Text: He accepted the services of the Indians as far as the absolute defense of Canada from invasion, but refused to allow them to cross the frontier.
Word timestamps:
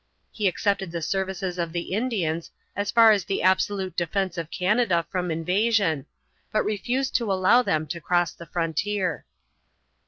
He 0.31 0.47
accepted 0.47 0.91
the 0.91 0.99
services 1.03 1.59
of 1.59 1.73
the 1.73 1.93
Indians 1.93 2.49
as 2.75 2.89
far 2.89 3.11
as 3.11 3.23
the 3.23 3.43
absolute 3.43 3.95
defense 3.95 4.35
of 4.35 4.49
Canada 4.49 5.05
from 5.11 5.29
invasion, 5.29 6.07
but 6.51 6.63
refused 6.63 7.13
to 7.17 7.31
allow 7.31 7.61
them 7.61 7.85
to 7.85 8.01
cross 8.01 8.31
the 8.31 8.47
frontier. 8.47 9.25